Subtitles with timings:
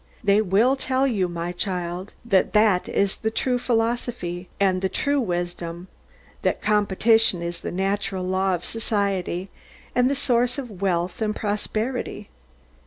[0.23, 5.21] They will tell you, my child, that that is the true philosophy, and the true
[5.21, 5.89] wisdom;
[6.41, 9.51] that competition is the natural law of society,
[9.93, 12.29] and the source of wealth and prosperity.